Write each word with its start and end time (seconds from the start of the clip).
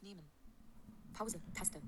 Aufnehmen. 0.00 0.30
Pause. 1.12 1.38
Taste. 1.52 1.78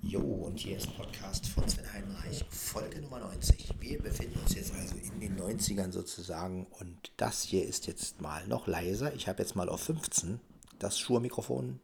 Jo, 0.00 0.20
und 0.20 0.56
hier 0.56 0.76
ist 0.76 0.96
Podcast 0.96 1.48
von 1.48 1.68
Sven 1.68 1.92
Heinreich, 1.92 2.44
Folge 2.50 3.00
Nummer 3.00 3.18
90. 3.18 3.74
Wir 3.80 4.00
befinden 4.00 4.38
uns 4.38 4.54
jetzt 4.54 4.72
also 4.74 4.94
in 4.94 5.18
den 5.18 5.40
90ern 5.40 5.90
sozusagen 5.90 6.66
und 6.66 7.10
das 7.16 7.42
hier 7.42 7.66
ist 7.66 7.88
jetzt 7.88 8.20
mal 8.20 8.46
noch 8.46 8.68
leiser. 8.68 9.12
Ich 9.14 9.26
habe 9.26 9.42
jetzt 9.42 9.56
mal 9.56 9.68
auf 9.68 9.80
15 9.80 10.38
das 10.78 10.96
Schuhe-Mikrofon, 11.00 11.80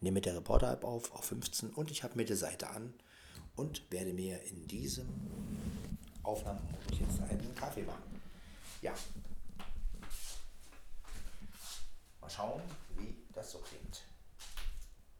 nehme 0.00 0.14
mit 0.14 0.26
der 0.26 0.36
Reporter-App 0.36 0.84
auf, 0.84 1.10
auf 1.14 1.24
15 1.24 1.70
und 1.70 1.90
ich 1.90 2.04
habe 2.04 2.14
Mitte 2.14 2.36
Seite 2.36 2.70
an 2.70 2.94
und 3.56 3.90
werde 3.90 4.12
mir 4.12 4.40
in 4.44 4.68
diesem 4.68 5.08
Aufnahmemodus 6.22 7.00
jetzt 7.00 7.20
einen 7.22 7.52
Kaffee 7.56 7.82
machen. 7.82 8.20
Ja. 8.82 8.94
Mal 12.28 12.34
schauen, 12.34 12.60
wie 12.98 13.16
das 13.48 13.52
so 13.52 13.58
klingt. 13.60 14.02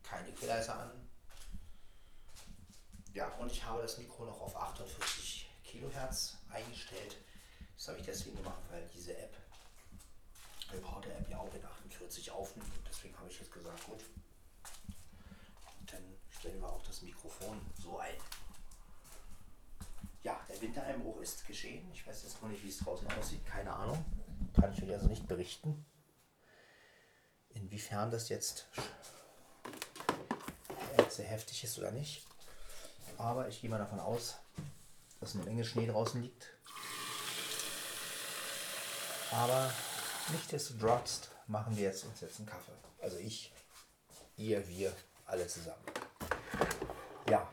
Keine 0.03 0.29
Equalizer 0.29 0.79
an. 0.79 1.09
Ja, 3.15 3.29
und 3.37 3.51
ich 3.51 3.65
habe 3.65 3.81
das 3.83 3.97
Mikro 3.97 4.27
noch 4.27 4.41
auf 4.41 4.55
48 4.55 5.49
Kilohertz 5.65 6.37
eingestellt. 6.51 7.17
Das 7.77 7.89
habe 7.89 7.99
ich 7.99 8.05
deswegen 8.05 8.37
gemacht, 8.37 8.61
weil 8.71 8.87
diese 8.95 9.17
App, 9.17 9.35
Reporter 10.73 11.11
App, 11.11 11.29
ja 11.31 11.39
auch 11.39 11.53
in 11.55 11.65
48 11.65 12.31
aufnimmt. 12.31 12.69
Und 12.77 12.87
deswegen 12.87 13.17
habe 13.17 13.31
ich 13.31 13.39
jetzt 13.39 13.53
gesagt, 13.53 13.87
gut, 13.87 14.05
dann 15.87 16.03
stellen 16.29 16.61
wir 16.61 16.69
auch 16.69 16.83
das 16.83 17.01
Mikrofon 17.01 17.61
so 17.81 17.99
ein. 17.99 18.15
Ja, 20.23 20.39
der 20.49 20.61
Wintereinbruch 20.61 21.21
ist 21.21 21.47
geschehen. 21.47 21.91
Ich 21.95 22.07
weiß 22.07 22.25
jetzt 22.25 22.43
noch 22.43 22.51
nicht, 22.51 22.63
wie 22.63 22.69
es 22.69 22.79
draußen 22.79 23.11
aussieht. 23.13 23.47
Keine 23.47 23.73
Ahnung. 23.73 24.05
Kann 24.53 24.73
ich 24.73 24.83
euch 24.83 24.93
also 24.93 25.07
nicht 25.07 25.27
berichten. 25.27 25.87
Inwiefern 27.61 28.11
das 28.11 28.29
jetzt 28.29 28.67
sehr 31.11 31.27
heftig 31.27 31.65
ist 31.65 31.79
oder 31.79 31.91
nicht. 31.91 32.25
Aber 33.17 33.49
ich 33.49 33.61
gehe 33.61 33.69
mal 33.69 33.79
davon 33.79 33.99
aus, 33.99 34.37
dass 35.21 35.35
eine 35.35 35.45
Menge 35.45 35.65
Schnee 35.65 35.87
draußen 35.87 36.23
liegt. 36.23 36.53
Aber 39.33 39.73
nichtsdestotrotz 40.31 41.29
machen 41.49 41.77
wir 41.77 41.85
jetzt 41.85 42.05
uns 42.05 42.21
jetzt 42.21 42.39
einen 42.39 42.47
Kaffee. 42.47 42.73
Also 43.03 43.19
ich, 43.19 43.53
ihr, 44.37 44.67
wir, 44.69 44.93
alle 45.27 45.47
zusammen. 45.49 45.83
Ja. 47.29 47.51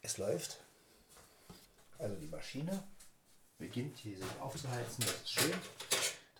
Es 0.00 0.16
läuft. 0.16 0.60
Also 1.98 2.16
die 2.16 2.26
Maschine 2.26 2.82
beginnt 3.60 3.98
hier 3.98 4.16
sich 4.16 4.40
aufzuheizen. 4.40 5.04
Das 5.04 5.14
ist 5.14 5.30
schön. 5.30 5.54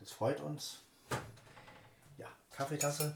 Das 0.01 0.11
freut 0.11 0.41
uns. 0.41 0.81
Ja, 2.19 2.27
Kaffeetasse. 2.51 3.15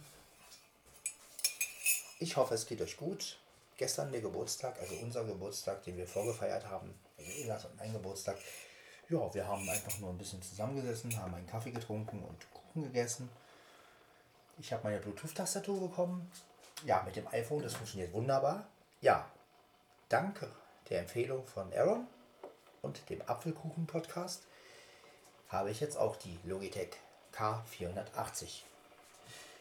Ich 2.21 2.37
hoffe, 2.37 2.55
es 2.55 2.67
geht 2.67 2.81
euch 2.81 2.97
gut. 2.97 3.39
Gestern 3.77 4.13
der 4.13 4.21
Geburtstag, 4.21 4.79
also 4.79 4.95
unser 4.97 5.25
Geburtstag, 5.25 5.83
den 5.83 5.97
wir 5.97 6.07
vorgefeiert 6.07 6.65
haben, 6.67 6.95
also 7.19 7.31
Elas 7.33 7.65
und 7.65 7.77
mein 7.77 7.93
Geburtstag. 7.93 8.39
Ja, 9.09 9.35
wir 9.35 9.49
haben 9.49 9.69
einfach 9.69 9.99
nur 9.99 10.11
ein 10.11 10.19
bisschen 10.19 10.41
zusammengesessen, 10.41 11.19
haben 11.19 11.35
einen 11.35 11.47
Kaffee 11.47 11.73
getrunken 11.73 12.23
und 12.23 12.47
Kuchen 12.53 12.85
gegessen. 12.85 13.29
Ich 14.59 14.73
habe 14.73 14.85
meine 14.85 15.01
Bluetooth-Tastatur 15.01 15.89
bekommen. 15.89 16.31
Ja, 16.85 17.03
mit 17.03 17.17
dem 17.17 17.27
iPhone, 17.29 17.63
das 17.63 17.75
funktioniert 17.75 18.13
wunderbar. 18.13 18.67
Ja, 19.01 19.29
danke 20.09 20.49
der 20.89 21.01
Empfehlung 21.01 21.45
von 21.47 21.73
Aaron 21.73 22.07
und 22.85 23.09
dem 23.11 23.23
Apfelkuchen-Podcast 23.27 24.43
habe 25.49 25.71
ich 25.71 25.81
jetzt 25.81 25.97
auch 25.97 26.17
die 26.17 26.39
Logitech 26.45 26.91
K480. 27.35 28.63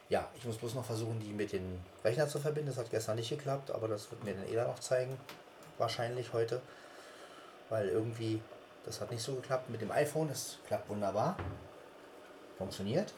Ja, 0.09 0.27
ich 0.35 0.45
muss 0.45 0.57
bloß 0.57 0.75
noch 0.75 0.85
versuchen, 0.85 1.19
die 1.19 1.31
mit 1.31 1.53
dem 1.53 1.79
Rechner 2.03 2.27
zu 2.27 2.39
verbinden. 2.39 2.69
Das 2.69 2.77
hat 2.77 2.91
gestern 2.91 3.15
nicht 3.15 3.29
geklappt, 3.29 3.71
aber 3.71 3.87
das 3.87 4.11
wird 4.11 4.23
mir 4.23 4.33
dann 4.33 4.47
eh 4.47 4.55
noch 4.55 4.79
zeigen. 4.79 5.17
Wahrscheinlich 5.77 6.33
heute. 6.33 6.61
Weil 7.69 7.87
irgendwie, 7.87 8.41
das 8.85 9.01
hat 9.01 9.09
nicht 9.09 9.23
so 9.23 9.35
geklappt 9.35 9.69
mit 9.69 9.81
dem 9.81 9.91
iPhone. 9.91 10.27
Das 10.27 10.59
klappt 10.67 10.89
wunderbar. 10.89 11.37
Funktioniert. 12.57 13.13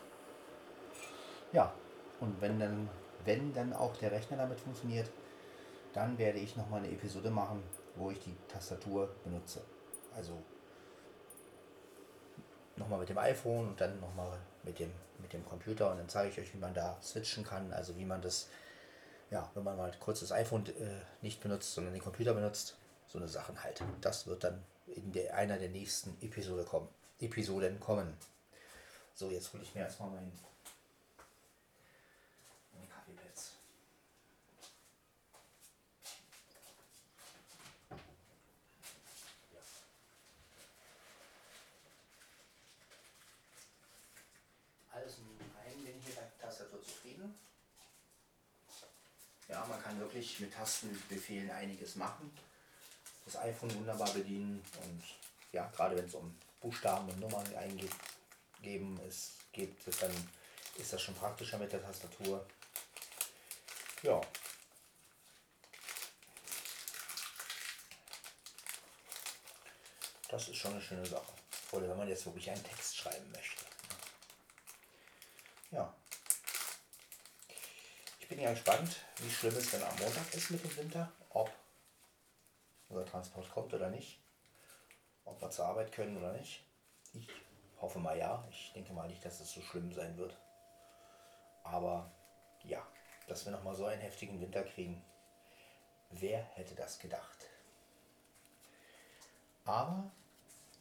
Ja, 1.52 1.74
und 2.20 2.40
wenn 2.40 2.60
dann, 2.60 2.90
wenn 3.26 3.54
dann 3.54 3.74
auch 3.74 3.96
der 3.98 4.12
Rechner 4.12 4.38
damit 4.38 4.60
funktioniert, 4.60 5.10
dann 5.94 6.18
werde 6.18 6.40
ich 6.40 6.56
nochmal 6.56 6.80
eine 6.80 6.92
Episode 6.92 7.30
machen, 7.30 7.64
wo 7.96 8.12
ich 8.12 8.20
die 8.20 8.36
Tastatur 8.48 9.10
benutze. 9.24 9.62
Also 10.16 10.42
nochmal 12.78 13.00
mit 13.00 13.10
dem 13.10 13.18
iPhone 13.18 13.68
und 13.70 13.82
dann 13.82 14.00
nochmal 14.00 14.40
mit 14.64 14.80
dem, 14.80 14.92
mit 15.20 15.34
dem 15.34 15.46
Computer 15.46 15.92
und 15.92 15.98
dann 15.98 16.10
zeige 16.10 16.30
ich 16.32 16.40
euch, 16.40 16.54
wie 16.54 16.58
man 16.58 16.74
da 16.74 16.98
switchen 17.02 17.44
kann, 17.44 17.72
also 17.74 17.98
wie 17.98 18.06
man 18.06 18.22
das, 18.22 18.50
ja, 19.32 19.50
wenn 19.54 19.64
man 19.64 19.78
mal 19.78 19.92
kurz 20.00 20.22
das 20.22 20.32
iPhone 20.32 20.66
äh, 20.68 21.02
nicht 21.22 21.42
benutzt, 21.42 21.74
sondern 21.74 21.94
den 21.94 22.04
Computer 22.04 22.34
benutzt, 22.34 22.78
so 23.08 23.18
eine 23.18 23.28
Sachen 23.28 23.64
halt. 23.64 23.84
Das 24.02 24.28
wird 24.28 24.44
dann 24.44 24.64
in 24.88 25.12
der, 25.12 25.36
einer 25.36 25.58
der 25.58 25.70
nächsten 25.70 26.18
Episode 26.22 26.64
kommen, 26.64 26.90
Episoden 27.20 27.80
kommen. 27.80 28.16
So, 29.14 29.30
jetzt 29.32 29.54
hole 29.54 29.64
ich 29.64 29.74
mir 29.74 29.82
erstmal 29.82 30.10
mein, 30.10 30.32
meine 32.74 32.88
Kaffeepads. 32.88 33.54
alles 44.96 45.20
in 45.20 45.26
einem 45.62 45.84
bin 45.84 46.02
hier 46.02 46.16
der 46.16 46.38
Tastatur 46.40 46.82
zufrieden. 46.82 47.34
Ja, 49.48 49.66
man 49.66 49.82
kann 49.82 49.95
wirklich 50.06 50.40
mit 50.40 50.54
Tastenbefehlen 50.54 51.50
einiges 51.52 51.96
machen. 51.96 52.32
Das 53.26 53.38
iPhone 53.38 53.74
wunderbar 53.76 54.12
bedienen 54.14 54.64
und 54.84 55.04
ja, 55.52 55.68
gerade 55.76 55.98
wenn 55.98 56.06
es 56.06 56.14
um 56.14 56.38
Buchstaben 56.62 57.10
und 57.10 57.20
Nummern 57.20 57.46
eingeben 57.56 59.00
ist, 59.08 59.32
geht, 59.52 59.76
dann 60.00 60.12
ist 60.76 60.94
das 60.94 61.02
schon 61.02 61.16
praktischer 61.16 61.58
mit 61.58 61.72
der 61.72 61.82
Tastatur. 61.82 62.46
Ja. 64.04 64.22
Das 70.30 70.48
ist 70.50 70.58
schon 70.58 70.72
eine 70.72 70.82
schöne 70.82 71.06
Sache. 71.06 71.34
Oder 71.72 71.90
wenn 71.90 71.98
man 71.98 72.08
jetzt 72.08 72.26
wirklich 72.26 72.50
einen 72.50 72.64
Text 72.64 72.98
schreiben 72.98 73.32
möchte. 73.32 73.66
Ja. 75.72 75.94
Ich 78.26 78.30
bin 78.30 78.40
ja 78.40 78.50
gespannt, 78.50 78.90
wie 79.18 79.30
schlimm 79.30 79.56
es 79.56 79.70
denn 79.70 79.84
am 79.84 79.96
Montag 80.00 80.34
ist 80.34 80.50
mit 80.50 80.64
dem 80.64 80.76
Winter, 80.78 81.12
ob 81.30 81.52
unser 82.90 83.06
Transport 83.06 83.48
kommt 83.52 83.72
oder 83.72 83.92
nicht, 83.92 84.20
ob 85.26 85.40
wir 85.40 85.52
zur 85.52 85.66
Arbeit 85.66 85.92
können 85.92 86.18
oder 86.18 86.34
nicht. 86.34 86.66
Ich 87.14 87.28
hoffe 87.80 88.00
mal 88.00 88.18
ja. 88.18 88.44
Ich 88.50 88.74
denke 88.74 88.94
mal 88.94 89.08
nicht, 89.08 89.24
dass 89.24 89.42
es 89.42 89.52
so 89.52 89.62
schlimm 89.62 89.94
sein 89.94 90.18
wird. 90.18 90.36
Aber 91.62 92.12
ja, 92.64 92.84
dass 93.28 93.46
wir 93.46 93.52
noch 93.52 93.64
mal 93.64 93.76
so 93.76 93.86
einen 93.86 94.02
heftigen 94.02 94.42
Winter 94.42 94.64
kriegen, 94.64 95.06
wer 96.10 96.42
hätte 96.56 96.74
das 96.74 96.98
gedacht? 96.98 97.46
Aber 99.66 100.10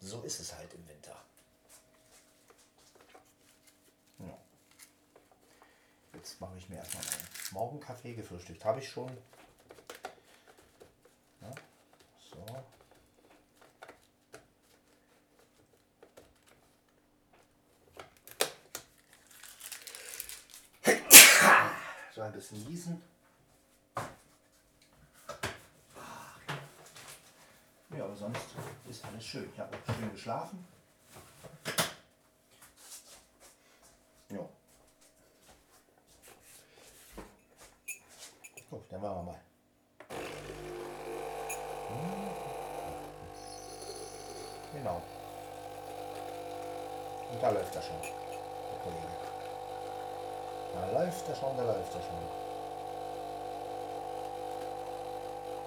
so 0.01 0.23
ist 0.23 0.41
es 0.41 0.57
halt 0.57 0.73
im 0.73 0.89
Winter. 0.89 1.23
Jetzt 6.25 6.41
mache 6.41 6.57
ich 6.57 6.67
mir 6.71 6.77
erstmal 6.77 7.05
einen 7.05 7.29
Morgenkaffee. 7.51 8.15
Gefrühstückt 8.15 8.65
habe 8.65 8.81
ich 8.81 8.89
schon. 8.89 9.15
Ja, 11.43 11.55
so. 12.19 12.47
So 22.15 22.23
ein 22.23 22.33
bisschen 22.33 22.67
gießen. 22.69 23.03
Ja, 27.91 28.05
aber 28.05 28.17
sonst 28.17 28.41
ist 28.89 29.05
alles 29.05 29.23
schön. 29.27 29.51
Ich 29.53 29.61
habe 29.61 29.77
auch 29.77 29.95
schön 29.95 30.11
geschlafen. 30.11 30.67
Ja. 34.31 34.49
Gut, 38.75 38.91
dann 38.91 39.01
machen 39.03 39.17
wir 39.19 39.23
mal. 39.23 39.41
Genau. 44.85 45.01
Und 47.33 47.43
da 47.43 47.49
läuft 47.49 47.75
er 47.75 47.81
schon, 47.81 47.97
der 48.03 48.81
Kollege. 48.83 49.09
Da 50.75 51.01
läuft 51.01 51.27
er 51.27 51.35
schon, 51.35 51.57
da 51.57 51.63
läuft 51.63 51.95
er 51.95 52.03
schon. 52.03 52.45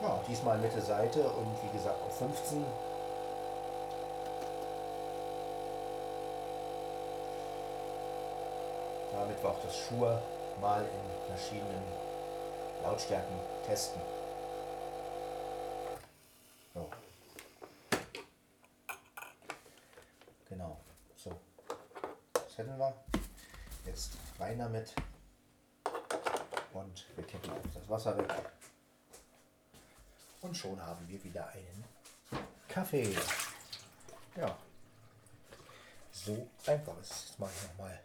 Ja, 0.03 0.19
diesmal 0.27 0.59
Mitte 0.59 0.79
Seite 0.79 1.27
und 1.29 1.57
wie 1.63 1.75
gesagt 1.75 1.99
auf 2.05 2.15
15. 2.19 2.63
Damit 9.13 9.41
wir 9.41 9.49
auch 9.49 9.61
das 9.65 9.75
Schuhe 9.75 10.21
mal 10.61 10.83
in 10.83 11.35
verschiedenen 11.35 11.83
Lautstärken 12.83 13.39
testen. 13.65 13.99
So. 16.75 16.87
Genau. 20.49 20.77
So. 21.17 21.31
Das 22.33 22.57
hätten 22.57 22.77
wir. 22.77 22.93
Jetzt 23.85 24.11
rein 24.39 24.59
damit. 24.59 24.93
Und 26.73 27.05
wir 27.15 27.25
kippen 27.25 27.51
auch 27.51 27.73
das 27.73 27.89
Wasser 27.89 28.17
weg. 28.17 28.31
Und 30.41 30.55
schon 30.55 30.79
haben 30.81 31.07
wir 31.09 31.23
wieder 31.23 31.47
einen 31.49 31.83
Kaffee. 32.67 33.17
Ja. 34.35 34.57
So 36.11 36.47
einfach 36.67 36.97
ist 36.99 37.11
es. 37.11 37.27
Jetzt 37.29 37.39
mache 37.39 37.51
ich 37.55 37.67
nochmal 37.69 37.99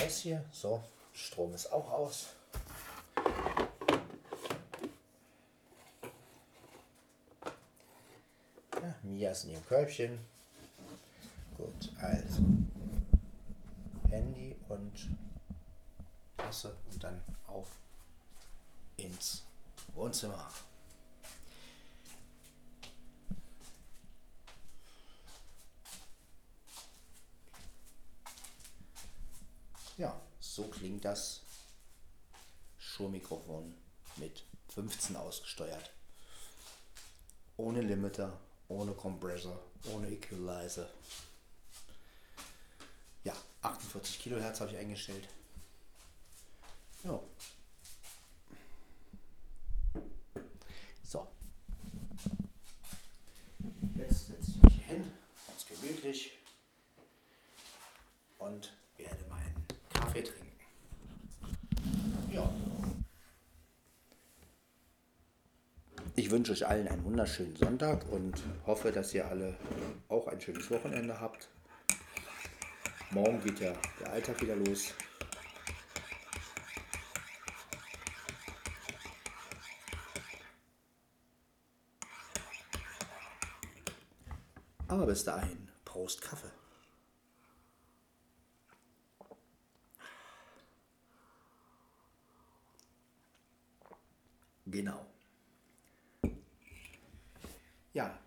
aus 0.00 0.16
hier. 0.18 0.44
So, 0.52 0.82
Strom 1.12 1.52
ist 1.54 1.70
auch 1.72 1.90
aus. 1.90 2.28
Ja, 8.74 8.94
Mia 9.02 9.30
ist 9.30 9.44
in 9.44 9.50
ihrem 9.50 9.66
Körbchen. 9.66 10.37
Also 12.00 12.42
Handy 14.08 14.54
und 14.68 14.92
Tasse 16.36 16.76
und 16.90 17.02
dann 17.02 17.20
auf 17.46 17.68
ins 18.96 19.42
Wohnzimmer. 19.94 20.48
Ja, 29.96 30.14
so 30.38 30.68
klingt 30.68 31.04
das 31.04 31.40
Shure-Mikrofon 32.78 33.74
mit 34.16 34.44
15 34.68 35.16
ausgesteuert. 35.16 35.90
Ohne 37.56 37.80
Limiter, 37.80 38.38
ohne 38.68 38.92
Compressor, 38.92 39.58
ohne 39.92 40.08
Equalizer. 40.10 40.88
Ja, 43.68 43.74
48 43.74 44.18
Kilohertz 44.18 44.60
habe 44.60 44.70
ich 44.70 44.78
eingestellt. 44.78 45.28
Ja. 47.04 47.20
So. 51.02 51.26
Jetzt 53.96 54.28
setze 54.28 54.50
ich 54.50 54.62
mich 54.62 54.74
hier 54.74 54.84
hin, 54.84 55.12
ganz 55.46 55.66
gemütlich 55.66 56.32
und 58.38 58.72
werde 58.96 59.24
meinen 59.28 59.66
Kaffee 59.92 60.22
trinken. 60.22 60.46
Ja. 62.32 62.50
Ich 66.16 66.30
wünsche 66.30 66.52
euch 66.52 66.66
allen 66.66 66.88
einen 66.88 67.04
wunderschönen 67.04 67.56
Sonntag 67.56 68.08
und 68.10 68.42
hoffe, 68.66 68.92
dass 68.92 69.14
ihr 69.14 69.26
alle 69.28 69.56
auch 70.08 70.26
ein 70.26 70.40
schönes 70.40 70.70
Wochenende 70.70 71.20
habt. 71.20 71.48
Morgen 73.10 73.40
geht 73.42 73.58
ja 73.60 73.72
der 74.00 74.12
Alltag 74.12 74.40
wieder 74.42 74.54
los. 74.54 74.92
Aber 84.88 85.06
bis 85.06 85.24
dahin, 85.24 85.70
Prost 85.84 86.20
Kaffee. 86.20 86.50
Genau. 94.66 95.06
Ja, 97.94 98.18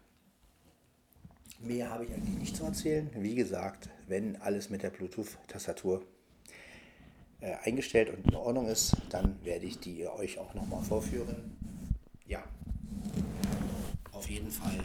mehr 1.64 1.90
habe 1.90 2.06
ich 2.06 2.14
eigentlich 2.14 2.38
nicht 2.38 2.56
zu 2.56 2.64
erzählen. 2.64 3.10
Wie 3.16 3.36
gesagt, 3.36 3.90
wenn 4.08 4.36
alles 4.42 4.70
mit 4.70 4.84
der 4.84 4.90
Bluetooth-Tastatur 4.90 6.06
äh, 7.40 7.56
eingestellt 7.64 8.10
und 8.10 8.28
in 8.28 8.36
Ordnung 8.36 8.68
ist, 8.68 8.96
dann 9.10 9.44
werde 9.44 9.66
ich 9.66 9.80
die 9.80 10.08
euch 10.08 10.38
auch 10.38 10.54
nochmal 10.54 10.84
vorführen. 10.84 11.58
Ja, 12.26 12.44
auf 14.12 14.30
jeden 14.30 14.52
Fall 14.52 14.80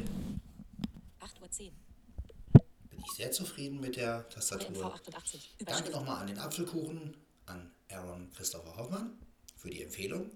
8.10 1.20 1.66
Uhr. 1.66 2.62
bin 2.88 3.00
ich 3.00 3.12
sehr 3.12 3.30
zufrieden 3.30 3.80
mit 3.80 3.96
der 3.96 4.28
Tastatur. 4.28 4.94
88. 4.94 5.56
Danke 5.64 5.90
nochmal 5.90 6.22
an 6.22 6.26
den 6.28 6.38
Apfelkuchen, 6.38 7.16
an 7.44 7.70
Aaron 7.90 8.30
Christopher 8.30 8.76
Hoffmann 8.76 9.12
für 9.56 9.70
die 9.70 9.82
Empfehlung 9.82 10.30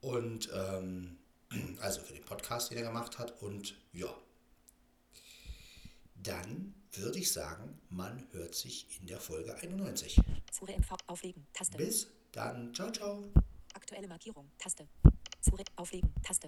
und 0.00 0.48
ähm, 0.54 1.18
also 1.80 2.00
für 2.00 2.14
den 2.14 2.24
Podcast, 2.24 2.70
den 2.70 2.78
er 2.78 2.84
gemacht 2.84 3.18
hat. 3.18 3.42
Und 3.42 3.76
ja, 3.92 4.08
dann 6.26 6.74
würde 6.92 7.18
ich 7.18 7.32
sagen, 7.32 7.78
man 7.90 8.26
hört 8.32 8.54
sich 8.54 9.00
in 9.00 9.06
der 9.06 9.20
Folge 9.20 9.54
91. 9.54 10.20
Zure 10.50 10.72
MV 10.72 10.96
auflegen. 11.06 11.46
Taste. 11.52 11.76
Bis 11.76 12.08
dann, 12.32 12.74
ciao, 12.74 12.90
ciao. 12.90 13.24
Aktuelle 13.74 14.08
Markierung. 14.08 14.50
Taste. 14.58 14.88
Zure 15.40 15.64
auflegen. 15.76 16.12
Taste. 16.22 16.44